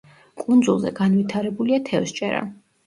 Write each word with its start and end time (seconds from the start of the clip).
კუნძულზე 0.43 0.93
განვითარებულია 1.01 1.81
თევზჭერა. 1.93 2.45